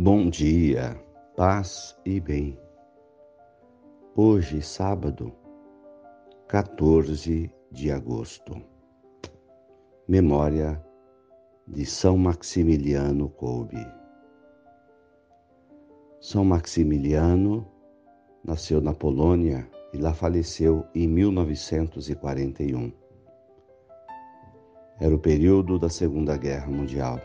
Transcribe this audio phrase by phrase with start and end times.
[0.00, 0.96] Bom dia,
[1.36, 2.56] paz e bem.
[4.14, 5.32] Hoje, sábado,
[6.46, 8.62] 14 de agosto.
[10.06, 10.80] Memória
[11.66, 13.84] de São Maximiliano Kolbe.
[16.20, 17.66] São Maximiliano
[18.44, 22.92] nasceu na Polônia e lá faleceu em 1941.
[25.00, 27.18] Era o período da Segunda Guerra Mundial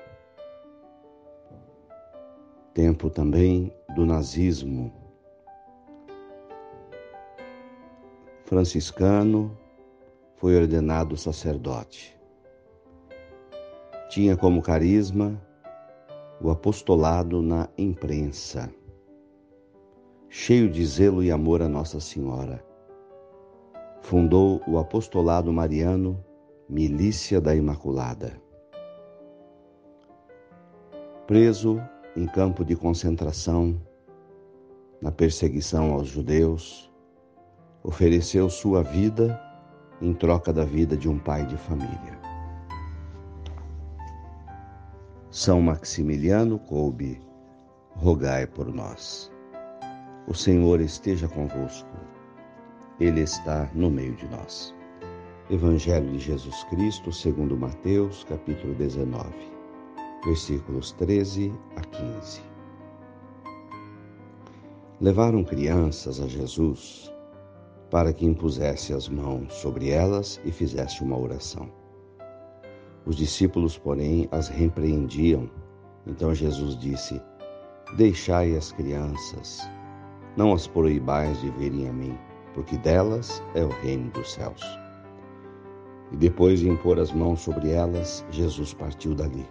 [2.74, 4.92] tempo também do nazismo.
[8.46, 9.56] Franciscano
[10.36, 12.18] foi ordenado sacerdote.
[14.10, 15.40] Tinha como carisma
[16.42, 18.70] o apostolado na imprensa,
[20.28, 22.64] cheio de zelo e amor a Nossa Senhora.
[24.02, 26.24] Fundou o apostolado mariano
[26.68, 28.34] Milícia da Imaculada.
[31.26, 31.82] Preso
[32.16, 33.80] em campo de concentração,
[35.02, 36.92] na perseguição aos judeus,
[37.84, 39.40] ofereceu sua vida
[40.00, 42.22] em troca da vida de um pai de família.
[45.32, 47.20] São Maximiliano coube,
[47.96, 49.32] rogai por nós.
[50.28, 51.98] O Senhor esteja convosco,
[53.00, 54.74] Ele está no meio de nós.
[55.50, 59.53] Evangelho de Jesus Cristo, segundo Mateus, capítulo 19
[60.26, 62.42] versículos 13 a 15.
[65.02, 67.12] Levaram crianças a Jesus
[67.92, 71.70] para que impusesse as mãos sobre elas e fizesse uma oração.
[73.06, 75.50] Os discípulos, porém, as repreendiam.
[76.08, 77.22] Então Jesus disse:
[77.98, 79.60] Deixai as crianças,
[80.38, 82.18] não as proibais de virem a mim,
[82.54, 84.64] porque delas é o reino dos céus.
[86.14, 89.46] E depois de impor as mãos sobre elas, Jesus partiu dali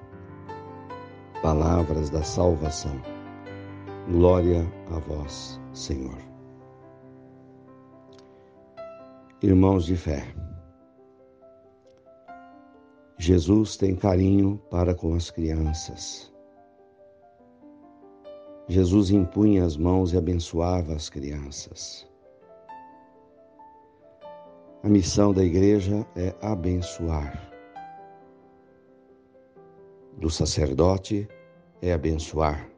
[1.42, 3.02] palavras da salvação.
[4.08, 4.64] Glória
[4.94, 6.16] a vós, Senhor.
[9.42, 10.24] Irmãos de fé,
[13.18, 16.32] Jesus tem carinho para com as crianças.
[18.68, 22.08] Jesus impunha as mãos e abençoava as crianças.
[24.84, 27.51] A missão da igreja é abençoar
[30.18, 31.28] do sacerdote
[31.80, 32.68] é abençoar,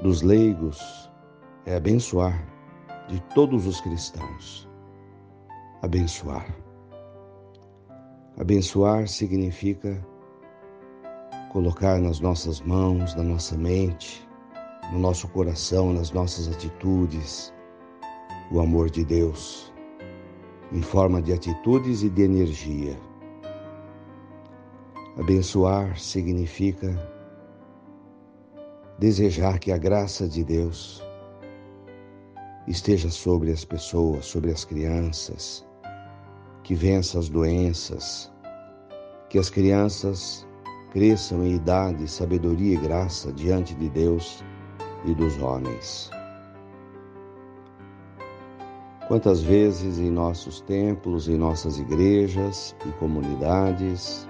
[0.00, 1.10] dos leigos
[1.66, 2.46] é abençoar,
[3.08, 4.68] de todos os cristãos,
[5.82, 6.46] abençoar.
[8.38, 10.04] Abençoar significa
[11.52, 14.26] colocar nas nossas mãos, na nossa mente,
[14.92, 17.52] no nosso coração, nas nossas atitudes,
[18.50, 19.72] o amor de Deus,
[20.72, 22.98] em forma de atitudes e de energia
[25.16, 26.90] Abençoar significa
[28.98, 31.00] desejar que a graça de Deus
[32.66, 35.64] esteja sobre as pessoas, sobre as crianças,
[36.64, 38.32] que vença as doenças,
[39.30, 40.44] que as crianças
[40.90, 44.42] cresçam em idade, sabedoria e graça diante de Deus
[45.04, 46.10] e dos homens.
[49.06, 54.26] Quantas vezes em nossos templos, em nossas igrejas e comunidades,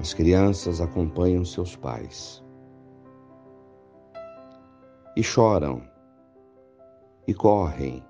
[0.00, 2.42] as crianças acompanham seus pais.
[5.14, 5.82] E choram.
[7.26, 8.02] E correm.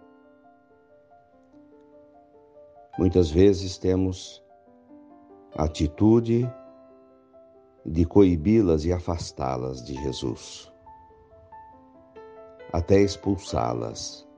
[2.96, 4.40] Muitas vezes temos
[5.56, 6.48] a atitude
[7.84, 10.72] de coibi-las e afastá-las de Jesus,
[12.72, 14.28] até expulsá-las,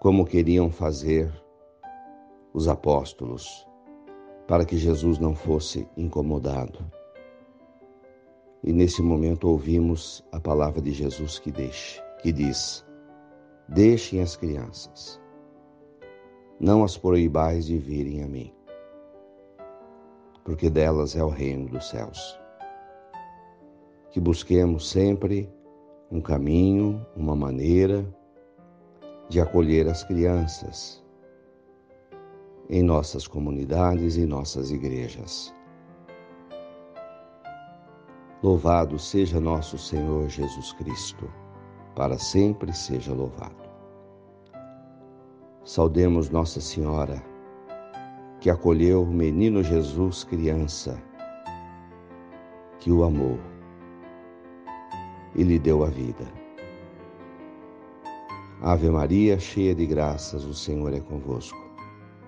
[0.00, 1.30] como queriam fazer
[2.54, 3.66] os apóstolos
[4.52, 6.78] para que Jesus não fosse incomodado.
[8.62, 12.84] E nesse momento ouvimos a palavra de Jesus que deixe, que diz:
[13.66, 15.18] Deixem as crianças,
[16.60, 18.52] não as proibais de virem a mim,
[20.44, 22.38] porque delas é o reino dos céus.
[24.10, 25.50] Que busquemos sempre
[26.10, 28.06] um caminho, uma maneira
[29.30, 31.01] de acolher as crianças
[32.72, 35.54] em nossas comunidades e nossas igrejas.
[38.42, 41.30] Louvado seja nosso Senhor Jesus Cristo,
[41.94, 43.70] para sempre seja louvado.
[45.62, 47.22] Saudemos Nossa Senhora,
[48.40, 50.98] que acolheu o menino Jesus criança,
[52.80, 53.38] que o amou
[55.34, 56.24] e lhe deu a vida.
[58.62, 61.71] Ave Maria, cheia de graças, o Senhor é convosco.